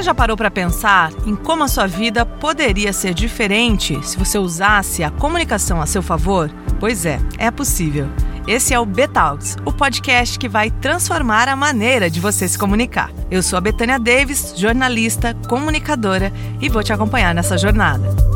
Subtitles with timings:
[0.00, 4.38] Você já parou para pensar em como a sua vida poderia ser diferente se você
[4.38, 6.50] usasse a comunicação a seu favor?
[6.80, 8.08] Pois é, é possível.
[8.48, 13.10] Esse é o Betalks, o podcast que vai transformar a maneira de você se comunicar.
[13.30, 16.32] Eu sou a Betânia Davis, jornalista, comunicadora
[16.62, 18.29] e vou te acompanhar nessa jornada.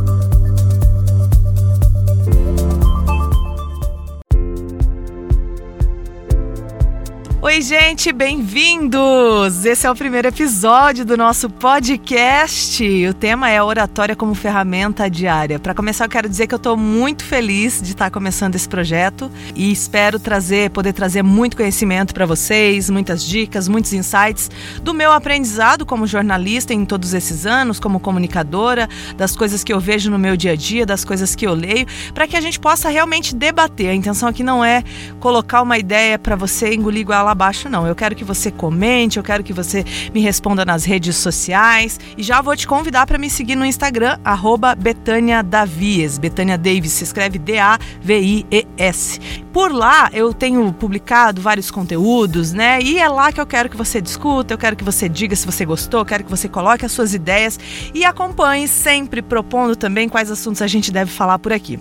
[7.45, 9.67] Oi, gente, bem-vindos!
[9.67, 12.83] Esse é o primeiro episódio do nosso podcast.
[13.07, 15.59] O tema é oratória como ferramenta diária.
[15.59, 19.31] Para começar, eu quero dizer que eu estou muito feliz de estar começando esse projeto
[19.55, 24.51] e espero trazer, poder trazer muito conhecimento para vocês, muitas dicas, muitos insights
[24.83, 28.89] do meu aprendizado como jornalista em todos esses anos, como comunicadora,
[29.19, 31.87] das coisas que eu vejo no meu dia a dia, das coisas que eu leio,
[32.15, 33.91] para que a gente possa realmente debater.
[33.91, 34.83] A intenção aqui não é
[35.21, 37.87] colocar uma ideia para você engolir igual a abaixo, não.
[37.87, 39.85] Eu quero que você comente, eu quero que você
[40.15, 42.01] me responda nas redes sociais.
[42.17, 46.17] E já vou te convidar para me seguir no Instagram, arroba Betânia Davies.
[46.19, 49.21] Betânia Davis se escreve D-A-V-I-E-S.
[49.53, 52.81] Por lá eu tenho publicado vários conteúdos, né?
[52.81, 55.47] E é lá que eu quero que você discuta, eu quero que você diga se
[55.47, 57.59] você gostou, eu quero que você coloque as suas ideias
[57.93, 61.79] e acompanhe sempre propondo também quais assuntos a gente deve falar por aqui.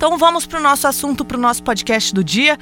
[0.00, 2.58] Então vamos para o nosso assunto, para o nosso podcast do dia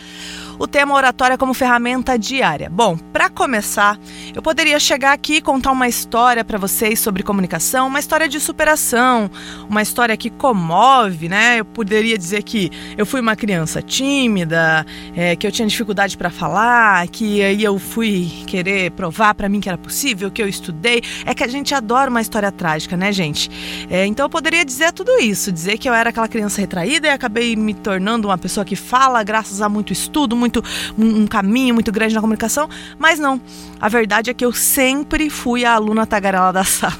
[0.58, 2.68] o tema oratória como ferramenta diária.
[2.68, 3.98] Bom, para começar,
[4.34, 8.40] eu poderia chegar aqui e contar uma história para vocês sobre comunicação, uma história de
[8.40, 9.30] superação,
[9.68, 11.60] uma história que comove, né?
[11.60, 14.84] Eu poderia dizer que eu fui uma criança tímida,
[15.14, 19.60] é, que eu tinha dificuldade para falar, que aí eu fui querer provar para mim
[19.60, 21.02] que era possível, que eu estudei.
[21.24, 23.48] É que a gente adora uma história trágica, né, gente?
[23.88, 27.10] É, então eu poderia dizer tudo isso, dizer que eu era aquela criança retraída e
[27.10, 30.64] acabei me tornando uma pessoa que fala graças a muito estudo, muito muito
[30.98, 32.68] um caminho muito grande na comunicação,
[32.98, 33.40] mas não.
[33.80, 36.98] A verdade é que eu sempre fui a aluna tagarela da sala.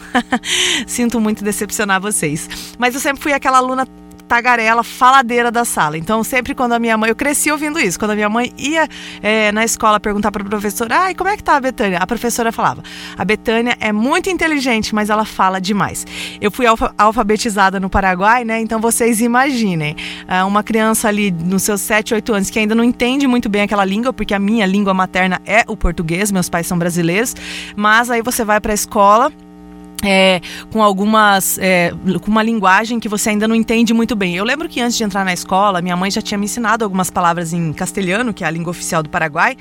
[0.86, 3.86] Sinto muito decepcionar vocês, mas eu sempre fui aquela aluna
[4.28, 5.96] tagarela, faladeira da sala.
[5.96, 7.08] Então, sempre quando a minha mãe.
[7.08, 7.98] Eu cresci ouvindo isso.
[7.98, 8.86] Quando a minha mãe ia
[9.22, 11.98] é, na escola perguntar para a professora: ai, como é que tá a Betânia?
[11.98, 12.82] A professora falava:
[13.16, 16.06] a Betânia é muito inteligente, mas ela fala demais.
[16.40, 18.60] Eu fui alfa, alfabetizada no Paraguai, né?
[18.60, 19.96] Então, vocês imaginem.
[20.28, 23.62] É, uma criança ali nos seus 7, 8 anos que ainda não entende muito bem
[23.62, 27.34] aquela língua, porque a minha língua materna é o português, meus pais são brasileiros.
[27.74, 29.32] Mas aí você vai para a escola
[30.02, 31.92] é, com algumas é,
[32.22, 34.36] com uma linguagem que você ainda não entende muito bem.
[34.36, 37.10] Eu lembro que antes de entrar na escola, minha mãe já tinha me ensinado algumas
[37.10, 39.56] palavras em castelhano, que é a língua oficial do Paraguai,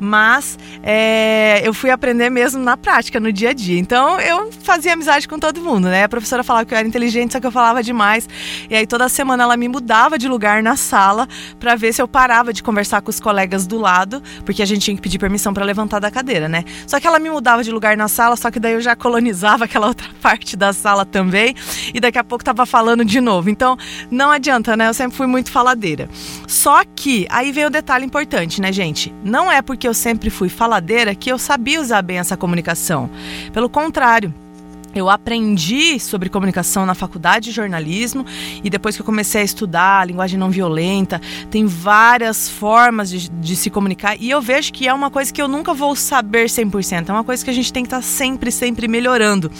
[0.00, 3.78] mas é, eu fui aprender mesmo na prática, no dia a dia.
[3.78, 6.04] Então eu fazia amizade com todo mundo, né?
[6.04, 8.28] A professora falava que eu era inteligente, só que eu falava demais.
[8.68, 11.28] E aí toda semana ela me mudava de lugar na sala
[11.60, 14.80] para ver se eu parava de conversar com os colegas do lado, porque a gente
[14.80, 16.64] tinha que pedir permissão para levantar da cadeira, né?
[16.86, 19.67] Só que ela me mudava de lugar na sala, só que daí eu já colonizava
[19.68, 21.54] aquela outra parte da sala também
[21.94, 23.48] e daqui a pouco tava falando de novo.
[23.50, 23.76] Então,
[24.10, 24.88] não adianta, né?
[24.88, 26.08] Eu sempre fui muito faladeira.
[26.46, 29.14] Só que aí vem o detalhe importante, né, gente?
[29.22, 33.10] Não é porque eu sempre fui faladeira que eu sabia usar bem essa comunicação.
[33.52, 34.34] Pelo contrário,
[34.94, 38.24] eu aprendi sobre comunicação na faculdade de jornalismo
[38.62, 43.28] e depois que eu comecei a estudar a linguagem não violenta, tem várias formas de,
[43.28, 46.46] de, se comunicar e eu vejo que é uma coisa que eu nunca vou saber
[46.46, 49.50] 100%, é uma coisa que a gente tem que estar sempre, sempre melhorando.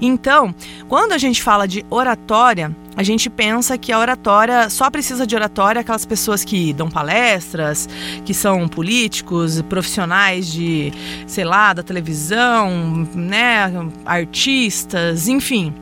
[0.00, 0.54] Então,
[0.88, 5.34] quando a gente fala de oratória, a gente pensa que a oratória só precisa de
[5.36, 7.86] oratória aquelas pessoas que dão palestras,
[8.24, 10.92] que são políticos, profissionais de,
[11.26, 13.70] sei lá, da televisão, né,
[14.06, 15.74] artistas, enfim.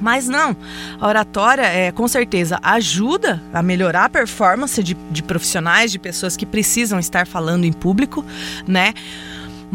[0.00, 0.56] Mas não,
[1.00, 6.36] a oratória é, com certeza ajuda a melhorar a performance de, de profissionais, de pessoas
[6.36, 8.24] que precisam estar falando em público,
[8.66, 8.94] né?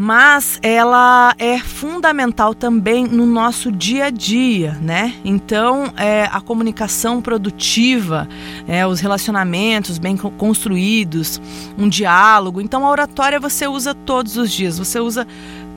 [0.00, 5.12] Mas ela é fundamental também no nosso dia a dia, né?
[5.24, 8.28] Então, é, a comunicação produtiva,
[8.68, 11.40] é, os relacionamentos bem construídos,
[11.76, 12.60] um diálogo.
[12.60, 15.26] Então, a oratória você usa todos os dias, você usa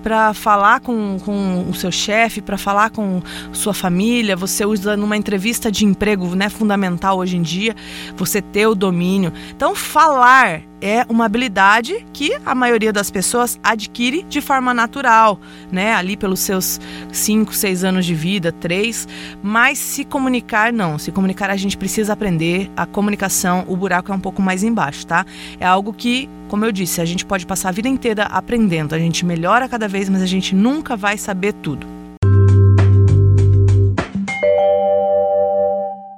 [0.03, 5.17] para falar com, com o seu chefe, para falar com sua família, você usa numa
[5.17, 7.75] entrevista de emprego, né, fundamental hoje em dia,
[8.15, 9.33] você ter o domínio.
[9.49, 15.39] Então, falar é uma habilidade que a maioria das pessoas adquire de forma natural,
[15.71, 15.93] né?
[15.93, 16.79] Ali pelos seus
[17.11, 19.07] 5, 6 anos de vida, 3.
[19.43, 20.97] Mas se comunicar, não.
[20.97, 22.71] Se comunicar, a gente precisa aprender.
[22.75, 25.25] A comunicação, o buraco é um pouco mais embaixo, tá?
[25.59, 28.95] É algo que, como eu disse, a gente pode passar a vida inteira aprendendo.
[28.95, 31.85] A gente melhora cada vez, mas a gente nunca vai saber tudo.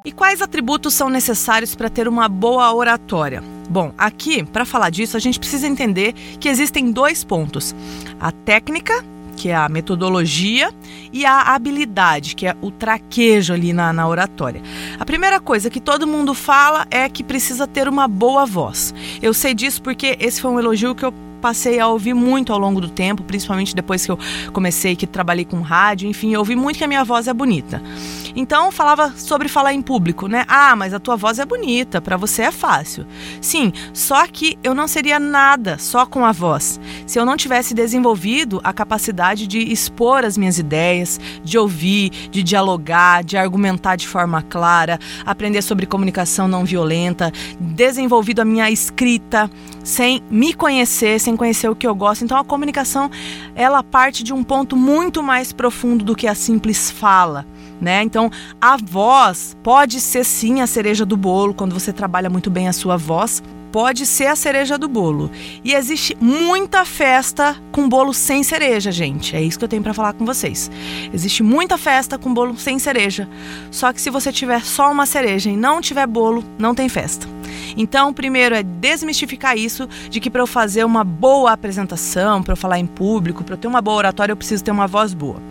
[0.06, 3.53] E quais atributos são necessários para ter uma boa oratória?
[3.70, 7.76] Bom, aqui, para falar disso, a gente precisa entender que existem dois pontos:
[8.20, 9.04] a técnica
[9.36, 10.72] que é a metodologia,
[11.12, 14.62] e a habilidade, que é o traquejo ali na, na, oratória.
[15.00, 18.94] A primeira coisa que todo mundo fala é que precisa ter uma boa voz.
[19.22, 21.14] Eu sei disso porque esse foi um elogio que eu
[21.44, 24.18] passei a ouvir muito ao longo do tempo, principalmente depois que eu
[24.54, 27.84] comecei, que trabalhei com rádio, enfim, eu ouvi muito que a minha voz é bonita.
[28.34, 30.46] Então falava sobre falar em público, né?
[30.48, 33.06] Ah, mas a tua voz é bonita, para você é fácil.
[33.42, 36.80] Sim, só que eu não seria nada só com a voz.
[37.06, 42.42] Se eu não tivesse desenvolvido a capacidade de expor as minhas ideias, de ouvir, de
[42.42, 49.52] dialogar, de argumentar de forma clara, aprender sobre comunicação não violenta, desenvolvido a minha escrita,
[49.84, 52.24] sem me conhecer, sem conhecer o que eu gosto.
[52.24, 53.10] Então a comunicação,
[53.56, 57.46] ela parte de um ponto muito mais profundo do que a simples fala.
[57.82, 58.02] Né?
[58.02, 58.30] Então,
[58.62, 62.74] a voz pode ser sim a cereja do bolo quando você trabalha muito bem a
[62.74, 65.32] sua voz, pode ser a cereja do bolo.
[65.64, 69.36] E existe muita festa com bolo sem cereja, gente.
[69.36, 70.70] É isso que eu tenho para falar com vocês.
[71.12, 73.28] Existe muita festa com bolo sem cereja.
[73.72, 77.28] Só que se você tiver só uma cereja e não tiver bolo, não tem festa.
[77.76, 82.58] Então, primeiro é desmistificar isso de que para eu fazer uma boa apresentação, para eu
[82.58, 85.42] falar em público, para eu ter uma boa oratória, eu preciso ter uma voz boa.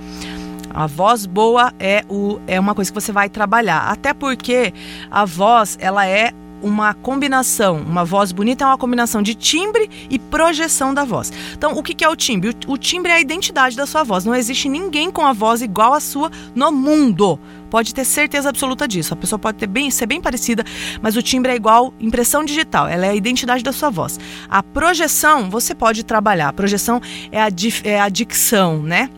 [0.70, 3.90] A voz boa é, o, é uma coisa que você vai trabalhar.
[3.90, 4.72] Até porque
[5.10, 10.18] a voz, ela é uma combinação, uma voz bonita é uma combinação de timbre e
[10.18, 11.32] projeção da voz.
[11.52, 12.54] Então, o que é o timbre?
[12.66, 14.24] O timbre é a identidade da sua voz.
[14.24, 17.38] Não existe ninguém com a voz igual à sua no mundo.
[17.70, 19.14] Pode ter certeza absoluta disso.
[19.14, 20.64] A pessoa pode ter bem, ser bem parecida,
[21.00, 22.86] mas o timbre é igual impressão digital.
[22.86, 24.20] Ela é a identidade da sua voz.
[24.48, 26.48] A projeção você pode trabalhar.
[26.48, 27.00] A projeção
[27.30, 27.48] é a,
[27.84, 29.08] é a dicção, né?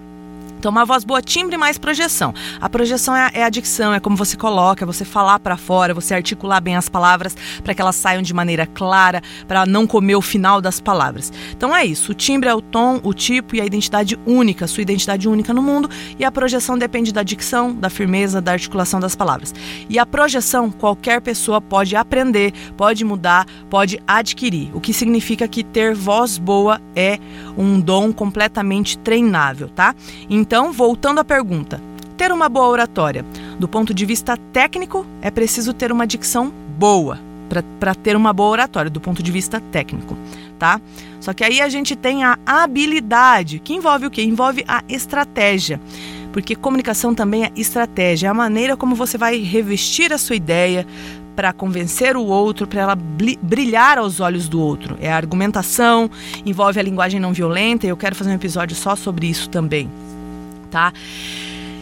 [0.64, 2.32] Então, uma voz boa, timbre mais projeção.
[2.58, 5.58] A projeção é a, é a dicção, é como você coloca, é você falar para
[5.58, 9.86] fora, você articular bem as palavras para que elas saiam de maneira clara, para não
[9.86, 11.30] comer o final das palavras.
[11.54, 12.12] Então é isso.
[12.12, 15.62] O timbre é o tom, o tipo e a identidade única, sua identidade única no
[15.62, 15.90] mundo.
[16.18, 19.54] E a projeção depende da dicção, da firmeza, da articulação das palavras.
[19.86, 24.70] E a projeção qualquer pessoa pode aprender, pode mudar, pode adquirir.
[24.72, 27.18] O que significa que ter voz boa é
[27.54, 29.94] um dom completamente treinável, tá?
[30.30, 31.80] Então então, voltando à pergunta,
[32.16, 33.26] ter uma boa oratória,
[33.58, 36.48] do ponto de vista técnico, é preciso ter uma dicção
[36.78, 37.18] boa
[37.80, 40.16] para ter uma boa oratória, do ponto de vista técnico,
[40.56, 40.80] tá?
[41.20, 44.22] Só que aí a gente tem a habilidade, que envolve o quê?
[44.22, 45.80] Envolve a estratégia.
[46.32, 50.86] Porque comunicação também é estratégia, é a maneira como você vai revestir a sua ideia,
[51.34, 54.96] para convencer o outro, para ela brilhar aos olhos do outro.
[55.00, 56.08] É a argumentação,
[56.46, 59.90] envolve a linguagem não violenta, e eu quero fazer um episódio só sobre isso também
[60.74, 60.92] tá?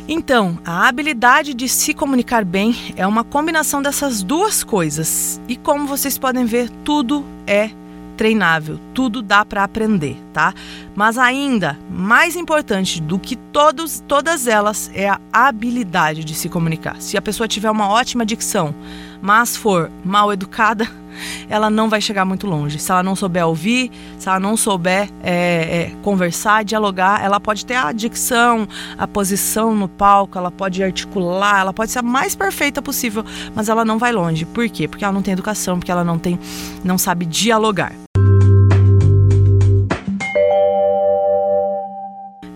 [0.06, 5.40] Então, a habilidade de se comunicar bem é uma combinação dessas duas coisas.
[5.48, 7.70] E como vocês podem ver, tudo é
[8.18, 10.52] treinável, tudo dá para aprender, tá?
[10.94, 17.00] Mas ainda mais importante do que todos, todas elas é a habilidade de se comunicar.
[17.00, 18.74] Se a pessoa tiver uma ótima dicção,
[19.22, 20.86] mas for mal educada,
[21.48, 22.78] ela não vai chegar muito longe.
[22.78, 27.64] Se ela não souber ouvir, se ela não souber é, é, conversar, dialogar, ela pode
[27.64, 28.66] ter a dicção,
[28.98, 33.24] a posição no palco, ela pode articular, ela pode ser a mais perfeita possível,
[33.54, 34.44] mas ela não vai longe.
[34.44, 34.88] Por quê?
[34.88, 36.38] Porque ela não tem educação, porque ela não tem,
[36.84, 37.92] não sabe dialogar.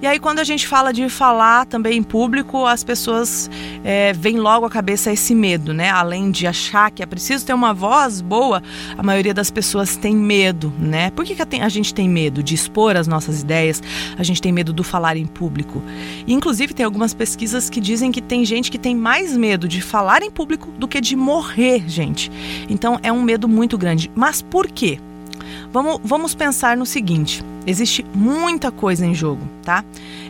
[0.06, 3.50] E aí, quando a gente fala de falar também em público, as pessoas
[3.82, 5.90] é, vem logo à cabeça esse medo, né?
[5.90, 8.62] Além de achar que é preciso ter uma voz boa,
[8.96, 11.10] a maioria das pessoas tem medo, né?
[11.10, 13.82] Por que, que a gente tem medo de expor as nossas ideias?
[14.16, 15.82] A gente tem medo do falar em público.
[16.24, 19.80] E, inclusive, tem algumas pesquisas que dizem que tem gente que tem mais medo de
[19.80, 22.30] falar em público do que de morrer, gente.
[22.70, 24.08] Então, é um medo muito grande.
[24.14, 25.00] Mas por quê?
[25.72, 29.84] Vamos, vamos pensar no seguinte: existe muita coisa em jogo, tá?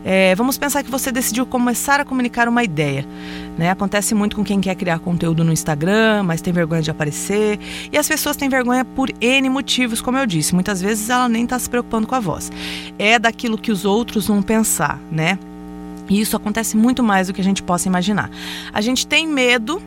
[0.05, 3.05] É, vamos pensar que você decidiu começar a comunicar uma ideia.
[3.59, 3.71] Né?
[3.71, 7.59] Acontece muito com quem quer criar conteúdo no Instagram, mas tem vergonha de aparecer.
[7.91, 10.55] E as pessoas têm vergonha por N motivos, como eu disse.
[10.55, 12.53] Muitas vezes ela nem está se preocupando com a voz.
[12.99, 15.39] É daquilo que os outros vão pensar, né?
[16.09, 18.31] E isso acontece muito mais do que a gente possa imaginar.
[18.73, 19.83] A gente tem medo,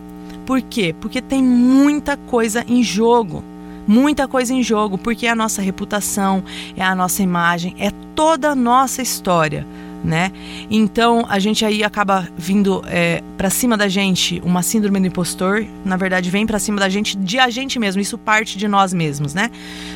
[0.46, 0.94] por quê?
[1.00, 3.44] Porque tem muita coisa em jogo
[3.90, 6.44] muita coisa em jogo, porque é a nossa reputação,
[6.78, 9.66] é a nossa imagem, é toda a nossa história.
[10.02, 10.32] Né?
[10.72, 15.66] Então a gente aí acaba vindo é, para cima da gente uma síndrome do impostor,
[15.84, 18.94] na verdade vem para cima da gente de a gente mesmo, isso parte de nós
[18.94, 19.52] mesmos, né?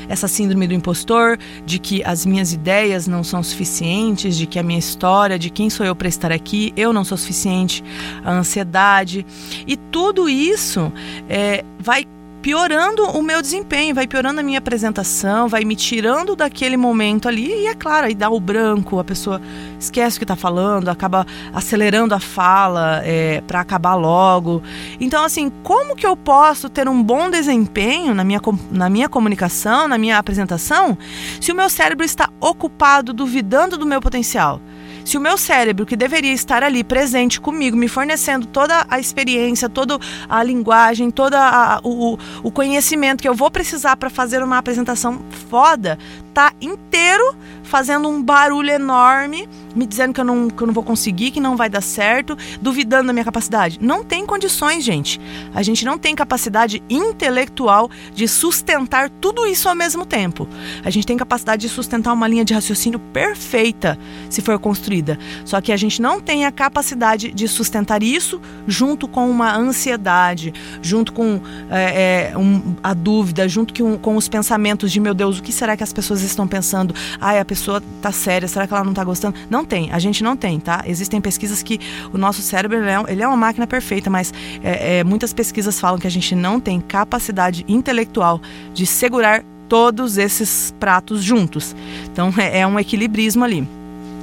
[0.09, 4.63] Essa síndrome do impostor, de que as minhas ideias não são suficientes, de que a
[4.63, 7.81] minha história, de quem sou eu para estar aqui, eu não sou suficiente,
[8.25, 9.25] a ansiedade
[9.65, 10.91] e tudo isso
[11.29, 12.05] é, vai
[12.43, 17.47] piorando o meu desempenho, vai piorando a minha apresentação, vai me tirando daquele momento ali.
[17.47, 19.41] E é claro, aí dá o branco, a pessoa
[19.79, 24.61] esquece o que está falando, acaba acelerando a fala é, para acabar logo.
[24.99, 29.87] Então, assim, como que eu posso ter um bom desempenho na minha, na minha comunicação,
[29.87, 30.97] na minha apresentação,
[31.39, 34.59] se o meu cérebro está ocupado, duvidando do meu potencial?
[35.05, 39.67] Se o meu cérebro, que deveria estar ali presente comigo, me fornecendo toda a experiência,
[39.67, 41.35] toda a linguagem, todo
[41.83, 45.97] o, o conhecimento que eu vou precisar para fazer uma apresentação foda,
[46.33, 50.83] tá inteiro fazendo um barulho enorme, me dizendo que eu, não, que eu não vou
[50.83, 53.79] conseguir, que não vai dar certo, duvidando da minha capacidade.
[53.81, 55.19] Não tem condições, gente.
[55.55, 60.47] A gente não tem capacidade intelectual de sustentar tudo isso ao mesmo tempo.
[60.83, 63.97] A gente tem capacidade de sustentar uma linha de raciocínio perfeita,
[64.29, 65.17] se for construída.
[65.45, 70.53] Só que a gente não tem a capacidade de sustentar isso junto com uma ansiedade,
[70.81, 71.41] junto com
[71.71, 75.51] é, é, um, a dúvida, junto com, com os pensamentos de meu Deus, o que
[75.51, 76.93] será que as pessoas estão pensando?
[77.19, 79.35] Ai, a pessoa tá séria, será que ela não tá gostando?
[79.49, 80.83] Não tem, a gente não tem, tá?
[80.85, 81.79] Existem pesquisas que
[82.13, 84.31] o nosso cérebro ele é, ele é uma máquina perfeita, mas
[84.63, 88.39] é, é, muitas pesquisas falam que a gente não tem capacidade intelectual
[88.71, 91.75] de segurar todos esses pratos juntos.
[92.05, 93.67] Então é, é um equilibrismo ali.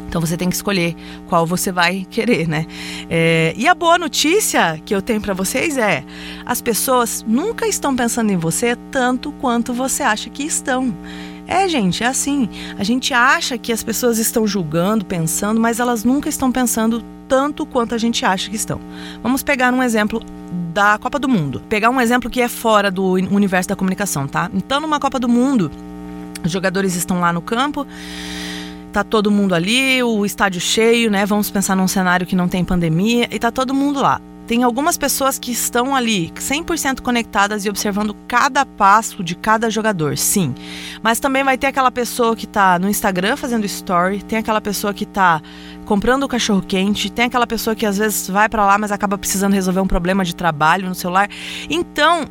[0.08, 0.94] Então você tem que escolher
[1.28, 2.66] qual você vai querer, né?
[3.08, 6.04] É, e a boa notícia que eu tenho para vocês é:
[6.46, 10.94] as pessoas nunca estão pensando em você tanto quanto você acha que estão.
[11.50, 12.48] É, gente, é assim.
[12.78, 17.66] A gente acha que as pessoas estão julgando, pensando, mas elas nunca estão pensando tanto
[17.66, 18.80] quanto a gente acha que estão.
[19.20, 20.22] Vamos pegar um exemplo
[20.72, 21.60] da Copa do Mundo.
[21.68, 24.48] Pegar um exemplo que é fora do universo da comunicação, tá?
[24.54, 25.72] Então, numa Copa do Mundo,
[26.44, 27.84] os jogadores estão lá no campo
[28.92, 31.24] tá todo mundo ali, o estádio cheio, né?
[31.24, 34.98] Vamos pensar num cenário que não tem pandemia e tá todo mundo lá tem algumas
[34.98, 40.52] pessoas que estão ali 100% conectadas e observando cada passo de cada jogador, sim.
[41.00, 44.92] Mas também vai ter aquela pessoa que está no Instagram fazendo story, tem aquela pessoa
[44.92, 45.40] que está
[45.90, 49.18] comprando o cachorro quente, tem aquela pessoa que às vezes vai para lá, mas acaba
[49.18, 51.28] precisando resolver um problema de trabalho no celular.
[51.68, 52.26] Então,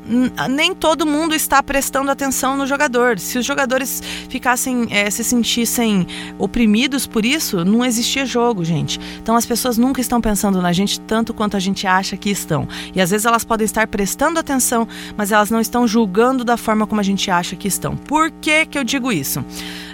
[0.50, 3.20] nem todo mundo está prestando atenção no jogador.
[3.20, 8.98] Se os jogadores ficassem, é, se sentissem oprimidos por isso, não existia jogo, gente.
[9.22, 12.66] Então, as pessoas nunca estão pensando na gente tanto quanto a gente acha que estão.
[12.96, 14.88] E às vezes elas podem estar prestando atenção,
[15.18, 17.98] mas elas não estão julgando da forma como a gente acha que estão.
[17.98, 19.44] Por que, que eu digo isso?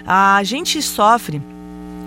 [0.06, 1.42] A gente sofre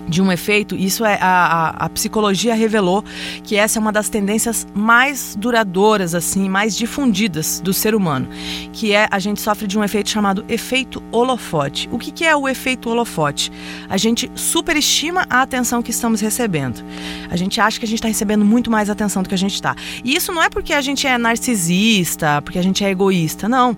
[0.08, 3.04] de um efeito, isso é a, a, a, psicologia revelou
[3.44, 8.28] que essa é uma das tendências mais duradouras, assim, mais difundidas do ser humano,
[8.72, 11.88] que é a gente sofre de um efeito chamado efeito holofote.
[11.92, 13.52] O que, que é o efeito holofote?
[13.88, 16.84] A gente superestima a atenção que estamos recebendo.
[17.30, 19.54] A gente acha que a gente está recebendo muito mais atenção do que a gente
[19.54, 19.74] está.
[20.04, 23.76] E isso não é porque a gente é narcisista, porque a gente é egoísta, não.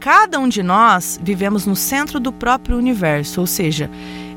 [0.00, 3.88] Cada um de nós vivemos no centro do próprio universo, ou seja,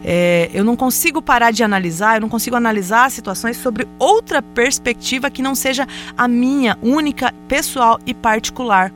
[0.08, 5.32] é, eu não consigo parar de analisar, eu não consigo analisar situações sobre outra perspectiva
[5.32, 8.94] que não seja a minha única, pessoal e particular.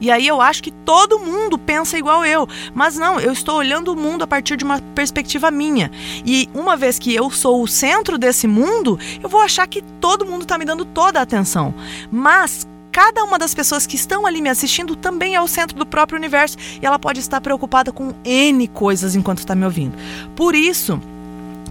[0.00, 2.46] E aí eu acho que todo mundo pensa igual eu.
[2.72, 5.90] Mas não, eu estou olhando o mundo a partir de uma perspectiva minha.
[6.24, 10.26] E uma vez que eu sou o centro desse mundo, eu vou achar que todo
[10.26, 11.74] mundo está me dando toda a atenção.
[12.12, 15.84] Mas cada uma das pessoas que estão ali me assistindo também é o centro do
[15.84, 19.98] próprio universo e ela pode estar preocupada com N coisas enquanto está me ouvindo.
[20.36, 21.02] Por isso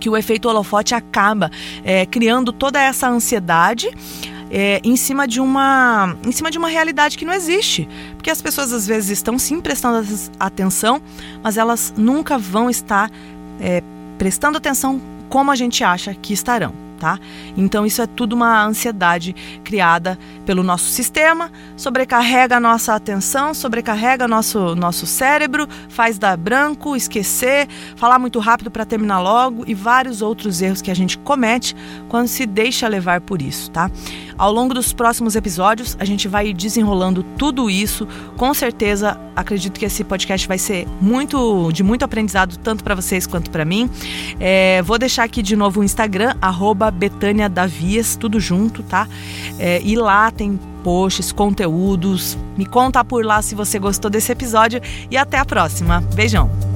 [0.01, 1.49] que o efeito holofote acaba
[1.81, 3.89] é, criando toda essa ansiedade.
[4.51, 8.39] É, em cima de uma em cima de uma realidade que não existe porque as
[8.39, 10.07] pessoas às vezes estão sim prestando
[10.39, 11.01] atenção
[11.41, 13.09] mas elas nunca vão estar
[13.59, 13.81] é,
[14.15, 17.19] prestando atenção como a gente acha que estarão tá?
[17.57, 24.25] Então isso é tudo uma ansiedade criada pelo nosso sistema, sobrecarrega a nossa atenção, sobrecarrega
[24.25, 27.67] nosso nosso cérebro, faz dar branco, esquecer,
[27.97, 31.75] falar muito rápido para terminar logo e vários outros erros que a gente comete
[32.07, 33.91] quando se deixa levar por isso, tá?
[34.37, 38.07] Ao longo dos próximos episódios, a gente vai desenrolando tudo isso.
[38.37, 43.27] Com certeza, acredito que esse podcast vai ser muito de muito aprendizado, tanto para vocês
[43.27, 43.89] quanto para mim.
[44.39, 46.35] É, vou deixar aqui de novo o Instagram,
[46.91, 49.07] Betânia Davias, tudo junto, tá?
[49.59, 52.37] É, e lá tem posts, conteúdos.
[52.57, 56.01] Me conta por lá se você gostou desse episódio e até a próxima.
[56.13, 56.72] Beijão!